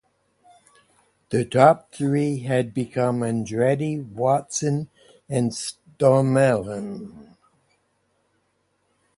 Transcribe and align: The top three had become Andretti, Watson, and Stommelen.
The 1.29 1.45
top 1.45 1.91
three 1.93 2.39
had 2.39 2.73
become 2.73 3.19
Andretti, 3.19 4.01
Watson, 4.03 4.89
and 5.29 5.51
Stommelen. 5.51 7.35